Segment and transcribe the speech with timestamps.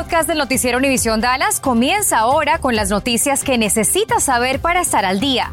[0.00, 5.04] podcast del noticiero Univisión Dallas comienza ahora con las noticias que necesitas saber para estar
[5.04, 5.50] al día.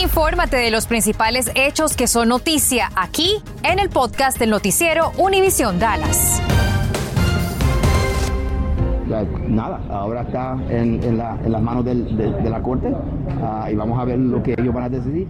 [0.00, 5.80] Infórmate de los principales hechos que son noticia aquí en el podcast del noticiero Univisión
[5.80, 6.40] Dallas.
[9.48, 11.94] Nada, ahora está en, las manos de,
[12.48, 12.94] la Corte
[13.42, 15.26] ah, y vamos a ver lo que ellos van a decidir.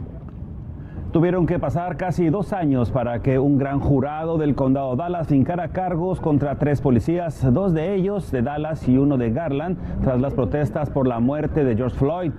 [1.12, 5.68] Tuvieron que pasar casi dos años para que un gran jurado del condado Dallas fincara
[5.68, 10.32] cargos contra tres policías, dos de ellos de Dallas y uno de Garland, tras las
[10.32, 12.32] protestas por la muerte de George Floyd.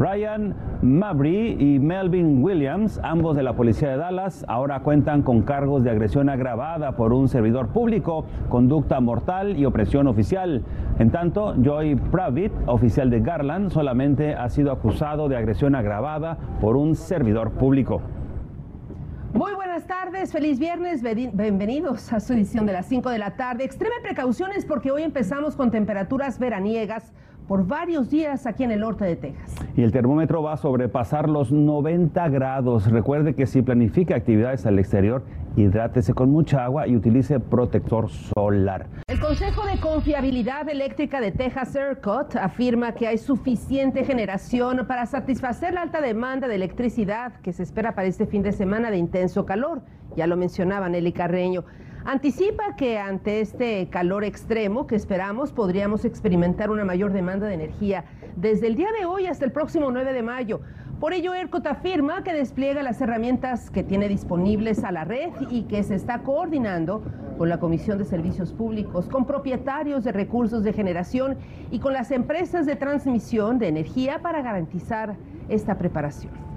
[0.00, 5.84] Ryan Mabry y Melvin Williams, ambos de la policía de Dallas, ahora cuentan con cargos
[5.84, 10.64] de agresión agravada por un servidor público, conducta mortal y opresión oficial.
[10.98, 16.76] En tanto, Joy Pravitt, oficial de Garland, solamente ha sido acusado de agresión agravada por
[16.76, 18.02] un servidor público.
[19.36, 23.64] Muy buenas tardes, feliz viernes, bienvenidos a su edición de las 5 de la tarde.
[23.64, 27.12] Extreme precauciones porque hoy empezamos con temperaturas veraniegas
[27.48, 29.54] por varios días aquí en el norte de Texas.
[29.76, 32.90] Y el termómetro va a sobrepasar los 90 grados.
[32.90, 35.22] Recuerde que si planifica actividades al exterior,
[35.56, 38.86] hidrátese con mucha agua y utilice protector solar.
[39.08, 45.74] El Consejo de Confiabilidad Eléctrica de Texas, ERCOT, afirma que hay suficiente generación para satisfacer
[45.74, 49.46] la alta demanda de electricidad que se espera para este fin de semana de intenso
[49.46, 49.82] calor.
[50.16, 51.64] Ya lo mencionaba Nelly Carreño.
[52.08, 58.04] Anticipa que ante este calor extremo que esperamos podríamos experimentar una mayor demanda de energía
[58.36, 60.60] desde el día de hoy hasta el próximo 9 de mayo.
[61.00, 65.64] Por ello, ERCOT afirma que despliega las herramientas que tiene disponibles a la red y
[65.64, 67.02] que se está coordinando
[67.38, 71.36] con la Comisión de Servicios Públicos, con propietarios de recursos de generación
[71.72, 75.16] y con las empresas de transmisión de energía para garantizar
[75.48, 76.55] esta preparación.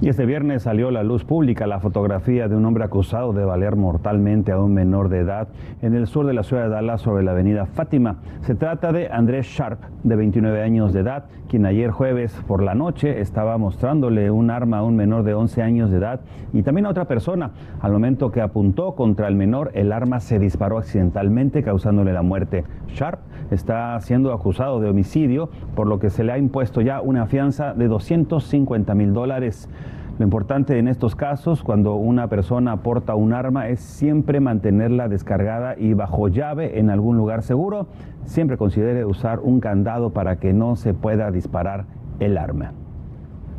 [0.00, 3.44] Y este viernes salió a la luz pública la fotografía de un hombre acusado de
[3.44, 5.48] balear mortalmente a un menor de edad
[5.82, 8.16] en el sur de la ciudad de Dallas sobre la avenida Fátima.
[8.42, 12.74] Se trata de Andrés Sharp, de 29 años de edad, quien ayer jueves por la
[12.74, 16.20] noche estaba mostrándole un arma a un menor de 11 años de edad
[16.52, 17.52] y también a otra persona.
[17.80, 22.64] Al momento que apuntó contra el menor, el arma se disparó accidentalmente causándole la muerte.
[22.88, 23.20] Sharp
[23.50, 27.74] está siendo acusado de homicidio, por lo que se le ha impuesto ya una fianza
[27.74, 29.68] de 250 mil dólares.
[30.16, 35.74] Lo importante en estos casos, cuando una persona porta un arma, es siempre mantenerla descargada
[35.76, 37.88] y bajo llave en algún lugar seguro.
[38.24, 41.86] Siempre considere usar un candado para que no se pueda disparar
[42.20, 42.72] el arma.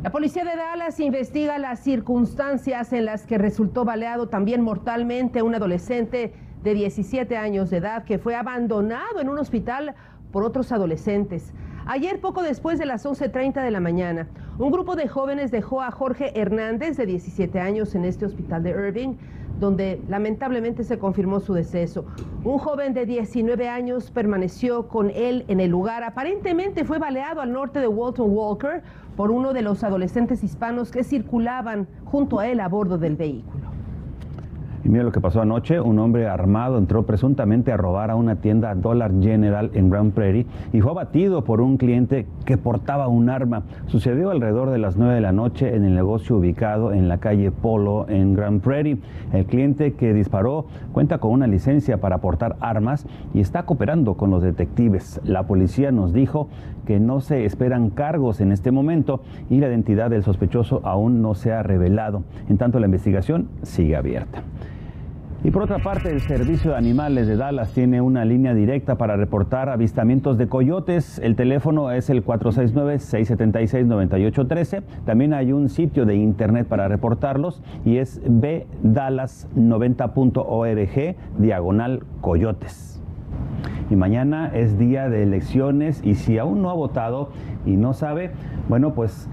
[0.02, 5.54] La policía de Dallas investiga las circunstancias en las que resultó baleado también mortalmente un
[5.54, 9.94] adolescente de 17 años de edad que fue abandonado en un hospital
[10.36, 11.54] por otros adolescentes.
[11.86, 15.90] Ayer, poco después de las 11.30 de la mañana, un grupo de jóvenes dejó a
[15.90, 19.14] Jorge Hernández, de 17 años, en este hospital de Irving,
[19.58, 22.04] donde lamentablemente se confirmó su deceso.
[22.44, 26.04] Un joven de 19 años permaneció con él en el lugar.
[26.04, 28.82] Aparentemente fue baleado al norte de Walton Walker
[29.16, 33.65] por uno de los adolescentes hispanos que circulaban junto a él a bordo del vehículo.
[34.86, 38.36] Y mira lo que pasó anoche, un hombre armado entró presuntamente a robar a una
[38.36, 43.28] tienda Dollar General en Grand Prairie y fue abatido por un cliente que portaba un
[43.28, 43.64] arma.
[43.88, 47.50] Sucedió alrededor de las 9 de la noche en el negocio ubicado en la calle
[47.50, 48.98] Polo en Grand Prairie.
[49.32, 54.30] El cliente que disparó cuenta con una licencia para portar armas y está cooperando con
[54.30, 55.20] los detectives.
[55.24, 56.48] La policía nos dijo
[56.86, 59.20] que no se esperan cargos en este momento
[59.50, 62.22] y la identidad del sospechoso aún no se ha revelado.
[62.48, 64.44] En tanto, la investigación sigue abierta.
[65.46, 69.16] Y por otra parte, el Servicio de Animales de Dallas tiene una línea directa para
[69.16, 71.20] reportar avistamientos de coyotes.
[71.20, 74.82] El teléfono es el 469-676-9813.
[75.04, 83.00] También hay un sitio de internet para reportarlos y es bdallas90.org diagonal coyotes.
[83.88, 87.30] Y mañana es día de elecciones y si aún no ha votado
[87.64, 88.32] y no sabe,
[88.68, 89.30] bueno, pues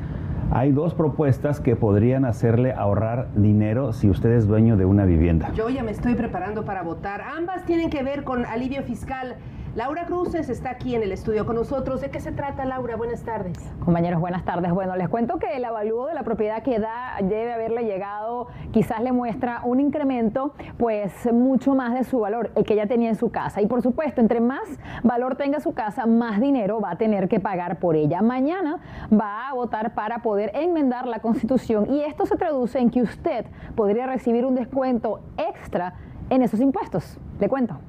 [0.55, 5.51] hay dos propuestas que podrían hacerle ahorrar dinero si usted es dueño de una vivienda.
[5.55, 7.21] Yo ya me estoy preparando para votar.
[7.21, 9.37] Ambas tienen que ver con alivio fiscal.
[9.75, 11.99] Laura Cruces está aquí en el estudio con nosotros.
[11.99, 12.95] ¿De qué se trata, Laura?
[12.95, 13.57] Buenas tardes.
[13.83, 14.71] Compañeros, buenas tardes.
[14.71, 19.01] Bueno, les cuento que el avalúo de la propiedad que da debe haberle llegado, quizás
[19.01, 23.15] le muestra un incremento, pues mucho más de su valor, el que ya tenía en
[23.15, 23.63] su casa.
[23.63, 24.61] Y por supuesto, entre más
[25.01, 28.21] valor tenga su casa, más dinero va a tener que pagar por ella.
[28.21, 28.77] Mañana
[29.11, 33.47] va a votar para poder enmendar la constitución y esto se traduce en que usted
[33.75, 35.95] podría recibir un descuento extra
[36.29, 37.17] en esos impuestos.
[37.39, 37.79] Le cuento.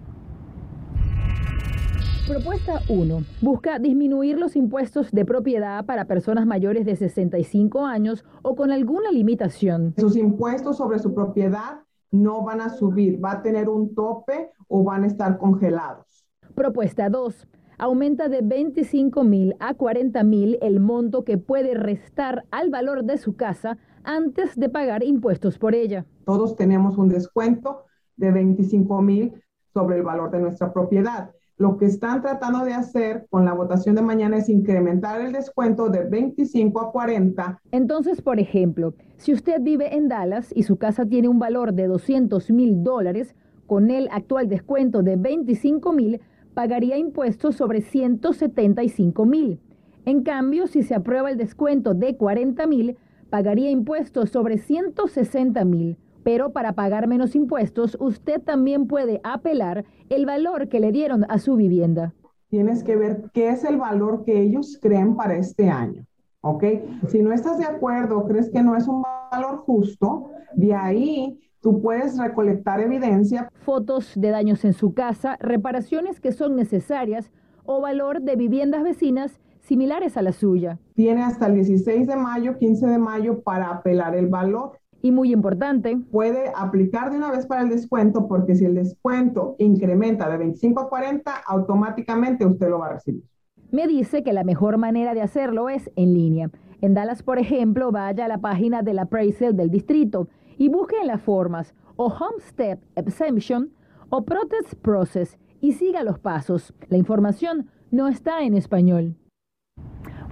[2.27, 3.23] Propuesta 1.
[3.43, 9.13] Busca disminuir los impuestos de propiedad para personas mayores de 65 años o con alguna
[9.13, 9.93] limitación.
[9.99, 14.83] Sus impuestos sobre su propiedad no van a subir, va a tener un tope o
[14.83, 16.25] van a estar congelados.
[16.55, 17.47] Propuesta 2.
[17.77, 23.19] Aumenta de 25 mil a 40 mil el monto que puede restar al valor de
[23.19, 26.07] su casa antes de pagar impuestos por ella.
[26.25, 27.85] Todos tenemos un descuento
[28.17, 29.43] de 25 mil
[29.75, 31.31] sobre el valor de nuestra propiedad.
[31.57, 35.89] Lo que están tratando de hacer con la votación de mañana es incrementar el descuento
[35.89, 37.61] de 25 a 40.
[37.71, 41.87] Entonces, por ejemplo, si usted vive en Dallas y su casa tiene un valor de
[41.87, 43.37] 200 mil dólares,
[43.67, 46.21] con el actual descuento de 25 mil,
[46.55, 49.61] pagaría impuestos sobre 175 mil.
[50.07, 52.97] En cambio, si se aprueba el descuento de 40 mil,
[53.31, 55.99] pagaría impuestos sobre 160 mil.
[56.25, 61.39] Pero para pagar menos impuestos, usted también puede apelar el valor que le dieron a
[61.39, 62.15] su vivienda.
[62.49, 66.07] Tienes que ver qué es el valor que ellos creen para este año.
[66.41, 66.65] ¿Ok?
[67.09, 71.81] Si no estás de acuerdo crees que no es un valor justo, de ahí tú
[71.81, 73.49] puedes recolectar evidencia.
[73.61, 77.31] Fotos de daños en su casa, reparaciones que son necesarias
[77.65, 80.79] o valor de viviendas vecinas similares a la suya.
[80.95, 84.79] Tiene hasta el 16 de mayo, 15 de mayo para apelar el valor.
[85.05, 89.55] Y muy importante, puede aplicar de una vez para el descuento porque si el descuento
[89.59, 93.23] incrementa de 25 a 40, automáticamente usted lo va a recibir.
[93.71, 96.51] Me dice que la mejor manera de hacerlo es en línea.
[96.81, 101.09] En Dallas, por ejemplo, vaya a la página del appraisal del distrito y busque en
[101.09, 103.75] las formas o Homestead Exemption
[104.09, 106.73] o Protest Process y siga los pasos.
[106.89, 109.17] La información no está en español.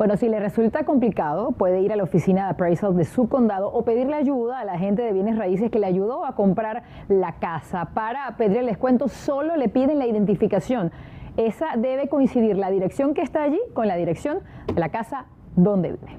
[0.03, 3.69] Bueno, si le resulta complicado, puede ir a la oficina de appraisal de su condado
[3.73, 7.37] o pedirle ayuda a la gente de bienes raíces que le ayudó a comprar la
[7.39, 7.91] casa.
[7.95, 10.91] Para pedir el descuento solo le piden la identificación.
[11.37, 15.93] Esa debe coincidir la dirección que está allí con la dirección de la casa donde
[15.93, 16.19] vive.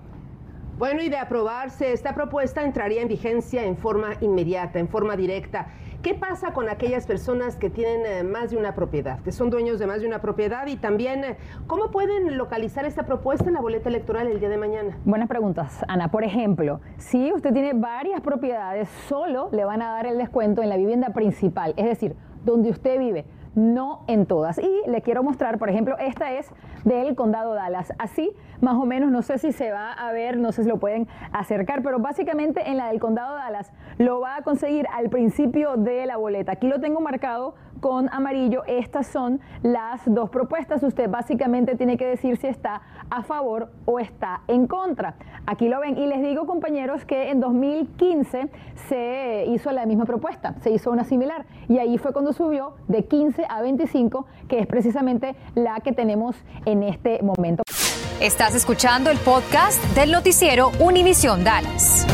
[0.77, 5.67] Bueno, y de aprobarse, esta propuesta entraría en vigencia en forma inmediata, en forma directa.
[6.03, 9.79] ¿Qué pasa con aquellas personas que tienen eh, más de una propiedad, que son dueños
[9.79, 10.67] de más de una propiedad?
[10.67, 14.57] Y también, eh, ¿cómo pueden localizar esta propuesta en la boleta electoral el día de
[14.57, 14.97] mañana?
[15.05, 16.11] Buenas preguntas, Ana.
[16.11, 20.67] Por ejemplo, si usted tiene varias propiedades, solo le van a dar el descuento en
[20.67, 23.23] la vivienda principal, es decir, donde usted vive
[23.55, 24.59] no en todas.
[24.59, 26.49] Y le quiero mostrar, por ejemplo, esta es
[26.83, 27.93] del condado Dallas.
[27.97, 28.31] Así,
[28.63, 31.07] más o menos, no sé si se va a ver, no sé si lo pueden
[31.33, 36.05] acercar, pero básicamente en la del condado Dallas lo va a conseguir al principio de
[36.05, 36.53] la boleta.
[36.53, 38.63] Aquí lo tengo marcado con amarillo.
[38.65, 40.81] Estas son las dos propuestas.
[40.83, 45.15] Usted básicamente tiene que decir si está a favor o está en contra.
[45.45, 45.97] Aquí lo ven.
[45.97, 48.49] Y les digo, compañeros, que en 2015
[48.87, 51.45] se hizo la misma propuesta, se hizo una similar.
[51.67, 56.37] Y ahí fue cuando subió de 15 a 25, que es precisamente la que tenemos
[56.65, 57.63] en este momento.
[58.21, 62.07] Estás escuchando el podcast del noticiero Univisión Dallas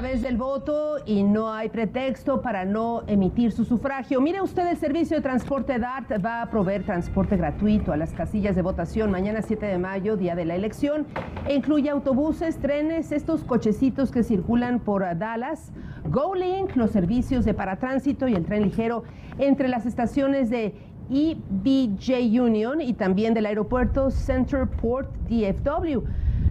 [0.00, 4.20] través del voto y no hay pretexto para no emitir su sufragio.
[4.20, 8.54] Mire usted, el servicio de transporte DART va a proveer transporte gratuito a las casillas
[8.54, 11.04] de votación mañana 7 de mayo, día de la elección,
[11.48, 15.72] e incluye autobuses, trenes, estos cochecitos que circulan por Dallas,
[16.04, 19.02] GoLink, los servicios de paratránsito y el tren ligero
[19.38, 20.76] entre las estaciones de
[21.10, 26.04] EBJ Union y también del aeropuerto Centerport DFW.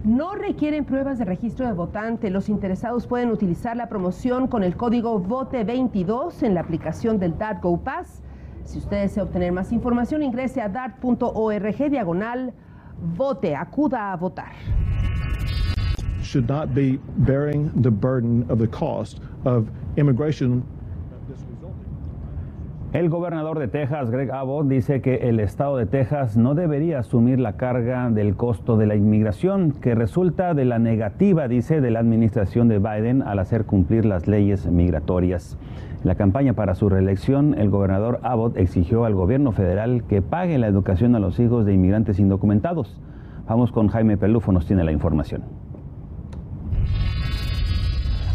[0.04, 2.30] No requieren pruebas de registro de votante.
[2.30, 7.62] Los interesados pueden utilizar la promoción con el código VOTE22 en la aplicación del DART
[7.62, 8.22] Go Pass.
[8.64, 12.52] Si usted desea obtener más información, ingrese a dart.org diagonal
[13.16, 13.54] vote.
[13.54, 14.52] Acuda a votar.
[16.22, 20.62] Should not be bearing the burden of the cost of immigration
[22.94, 27.38] el gobernador de Texas, Greg Abbott, dice que el estado de Texas no debería asumir
[27.38, 32.00] la carga del costo de la inmigración que resulta de la negativa, dice, de la
[32.00, 35.58] administración de Biden al hacer cumplir las leyes migratorias.
[36.00, 40.56] En la campaña para su reelección, el gobernador Abbott exigió al gobierno federal que pague
[40.56, 42.98] la educación a los hijos de inmigrantes indocumentados.
[43.46, 45.57] Vamos con Jaime Pelufo, nos tiene la información.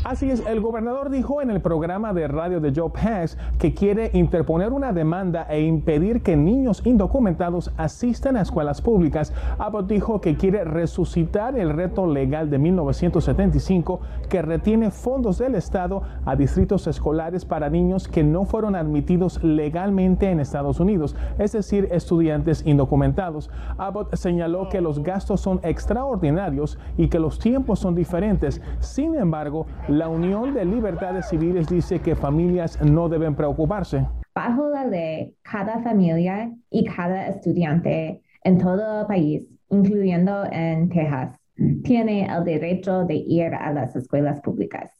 [0.03, 4.11] Así es, el gobernador dijo en el programa de radio de Joe Pass que quiere
[4.13, 9.33] interponer una demanda e impedir que niños indocumentados asistan a escuelas públicas.
[9.57, 16.01] Abbott dijo que quiere resucitar el reto legal de 1975 que retiene fondos del Estado
[16.25, 21.87] a distritos escolares para niños que no fueron admitidos legalmente en Estados Unidos, es decir,
[21.91, 23.49] estudiantes indocumentados.
[23.77, 28.61] Abbott señaló que los gastos son extraordinarios y que los tiempos son diferentes.
[28.81, 29.65] Sin embargo,
[29.97, 34.07] la Unión de Libertades Civiles dice que familias no deben preocuparse.
[34.33, 41.37] Bajo la ley, cada familia y cada estudiante en todo el país, incluyendo en Texas,
[41.83, 44.91] tiene el derecho de ir a las escuelas públicas.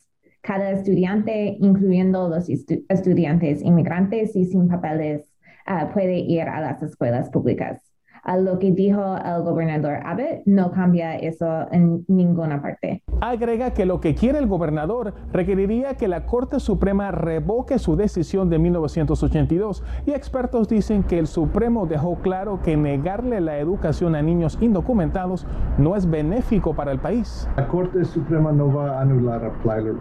[0.42, 5.26] cada estudiante, incluyendo los estudiantes inmigrantes y sin papeles,
[5.66, 7.93] ah, puede ir a las escuelas públicas.
[8.26, 13.04] A lo que dijo el gobernador Abbott, no cambia eso en ninguna parte.
[13.20, 18.50] Agrega que lo que quiere el gobernador requeriría que la Corte Suprema revoque su decisión
[18.50, 24.22] de 1982 y expertos dicen que el Supremo dejó claro que negarle la educación a
[24.22, 25.46] niños indocumentados
[25.78, 27.50] no es benéfico para el país.
[27.58, 29.96] La Corte Suprema no va a anular a Plyler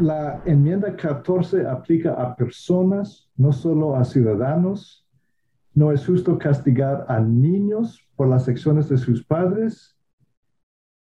[0.00, 5.01] La enmienda 14 aplica a personas, no solo a ciudadanos
[5.74, 9.96] no es justo castigar a niños por las acciones de sus padres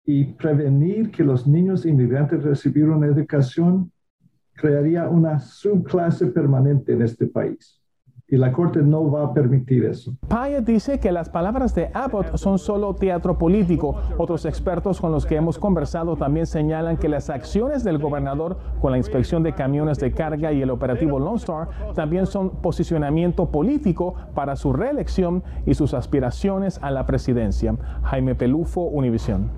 [0.06, 3.92] y prevenir que los niños inmigrantes recibieran educación
[4.54, 7.79] crearía una subclase permanente en este país
[8.32, 10.14] y la Corte no va a permitir eso.
[10.28, 13.96] Payet dice que las palabras de Abbott son solo teatro político.
[14.18, 18.92] Otros expertos con los que hemos conversado también señalan que las acciones del gobernador con
[18.92, 24.16] la inspección de camiones de carga y el operativo Lone Star también son posicionamiento político
[24.36, 27.76] para su reelección y sus aspiraciones a la presidencia.
[28.04, 29.50] Jaime Pelufo, Univisión.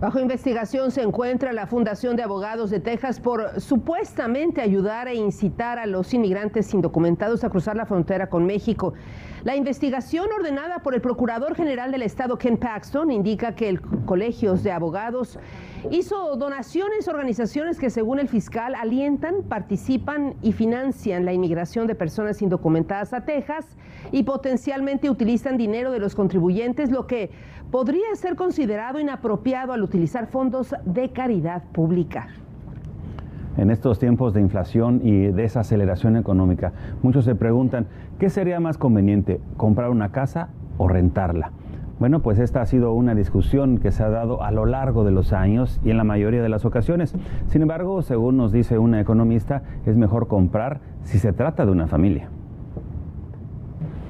[0.00, 5.78] Bajo investigación se encuentra la Fundación de Abogados de Texas por supuestamente ayudar e incitar
[5.78, 8.94] a los inmigrantes indocumentados a cruzar la frontera con México.
[9.44, 14.54] La investigación ordenada por el Procurador General del Estado, Ken Paxton, indica que el Colegio
[14.54, 15.38] de Abogados
[15.90, 21.94] hizo donaciones a organizaciones que, según el fiscal, alientan, participan y financian la inmigración de
[21.94, 23.76] personas indocumentadas a Texas
[24.12, 27.30] y potencialmente utilizan dinero de los contribuyentes, lo que
[27.70, 32.28] podría ser considerado inapropiado al utilizar fondos de caridad pública.
[33.56, 36.72] En estos tiempos de inflación y desaceleración económica,
[37.02, 37.86] muchos se preguntan,
[38.18, 41.52] ¿qué sería más conveniente, comprar una casa o rentarla?
[42.00, 45.12] Bueno, pues esta ha sido una discusión que se ha dado a lo largo de
[45.12, 47.14] los años y en la mayoría de las ocasiones.
[47.46, 51.86] Sin embargo, según nos dice una economista, es mejor comprar si se trata de una
[51.86, 52.28] familia.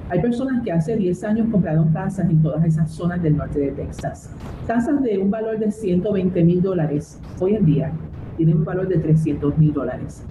[0.09, 3.71] Hay personas que hace 10 años compraron casas en todas esas zonas del norte de
[3.71, 4.31] Texas.
[4.67, 7.91] Casas de un valor de 120 mil dólares hoy en día
[8.37, 10.25] tienen un valor de 300 mil dólares.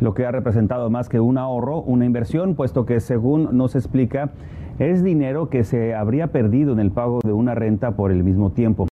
[0.00, 4.30] Lo que ha representado más que un ahorro, una inversión, puesto que según nos explica,
[4.78, 8.50] es dinero que se habría perdido en el pago de una renta por el mismo
[8.50, 8.86] tiempo.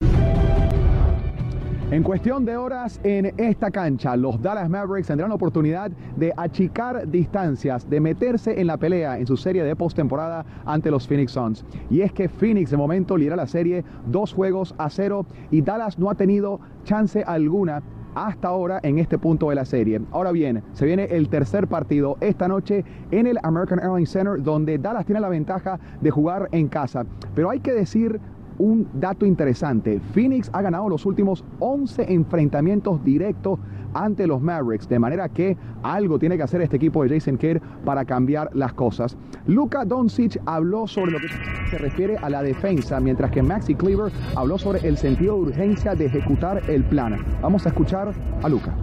[1.89, 7.09] En cuestión de horas en esta cancha, los Dallas Mavericks tendrán la oportunidad de achicar
[7.09, 11.65] distancias, de meterse en la pelea en su serie de postemporada ante los Phoenix Suns.
[11.89, 15.97] Y es que Phoenix de momento lidera la serie dos juegos a cero y Dallas
[15.97, 17.85] no ha tenido chance alguna
[18.17, 20.01] hasta ahora en este punto de la serie.
[20.11, 24.79] Ahora bien, se viene el tercer partido esta noche en el American Airlines Center donde
[24.79, 27.05] Dallas tiene la ventaja de jugar en casa.
[27.35, 28.19] Pero hay que decir
[28.59, 30.01] un dato interesante.
[30.13, 33.59] Phoenix ha ganado los últimos 11 enfrentamientos directos
[33.95, 37.59] ante los Mavericks, de manera que algo tiene que hacer este equipo de Jason Kidd
[37.85, 39.17] para cambiar las cosas.
[39.47, 41.29] Luka Doncic habló sobre lo que
[41.71, 45.95] se refiere a la defensa, mientras que Maxi Cleaver habló sobre el sentido de urgencia
[45.95, 47.25] de ejecutar el plan.
[47.41, 48.75] Vamos a escuchar a Luka.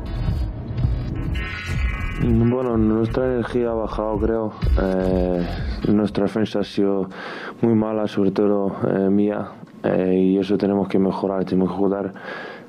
[2.26, 4.54] Bueno, nuestra energía ha bajado, creo.
[4.82, 5.46] Eh,
[5.90, 7.10] nuestra defensa ha sido
[7.62, 9.52] muy mala, sobre todo eh, mía.
[9.84, 12.14] Eh, y eso tenemos que mejorar, tenemos que jugar,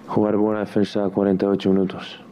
[0.08, 2.23] jugar buena defensa 48 minutos.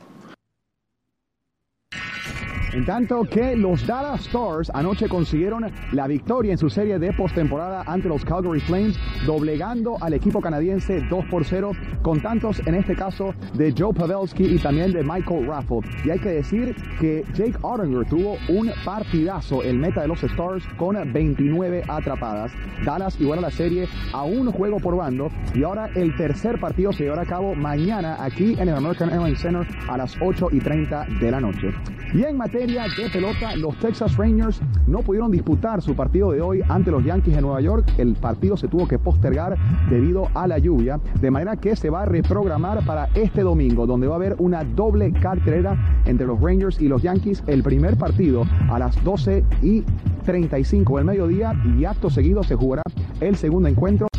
[2.73, 7.83] En tanto que los Dallas Stars anoche consiguieron la victoria en su serie de postemporada
[7.87, 12.97] ante los Calgary Flames, doblegando al equipo canadiense 2 por 0, con tantos en este
[12.97, 15.81] caso de Joe Pavelski y también de Michael Raffle.
[16.03, 20.65] Y hay que decir que Jake Ottinger tuvo un partidazo, el meta de los Stars,
[20.79, 22.53] con 29 atrapadas.
[22.87, 26.91] Dallas igual a la serie a un juego por bando y ahora el tercer partido
[26.93, 30.59] se llevará a cabo mañana aquí en el American Airlines Center a las 8 y
[30.59, 31.69] 30 de la noche.
[32.15, 32.37] Y en
[32.67, 37.35] de pelota, los Texas Rangers no pudieron disputar su partido de hoy ante los Yankees
[37.35, 37.85] de Nueva York.
[37.99, 39.57] El partido se tuvo que postergar
[39.91, 44.07] debido a la lluvia, de manera que se va a reprogramar para este domingo, donde
[44.07, 45.77] va a haber una doble cartera
[46.07, 47.43] entre los Rangers y los Yankees.
[47.49, 49.83] El primer partido a las 12 y
[50.25, 52.83] 35 del mediodía y acto seguido se jugará
[53.21, 54.12] el segundo encuentro.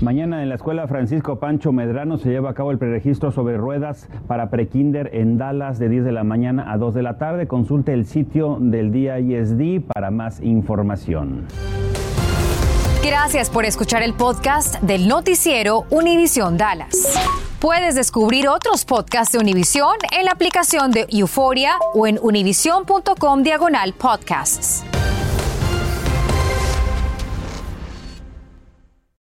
[0.00, 4.08] Mañana en la Escuela Francisco Pancho Medrano se lleva a cabo el preregistro sobre ruedas
[4.26, 7.46] para prekinder en Dallas de 10 de la mañana a 2 de la tarde.
[7.46, 9.16] Consulte el sitio del día
[9.92, 11.46] para más información.
[13.04, 17.18] Gracias por escuchar el podcast del noticiero Univisión Dallas.
[17.58, 23.92] Puedes descubrir otros podcasts de Univisión en la aplicación de Euforia o en univision.com diagonal
[23.92, 24.82] podcasts.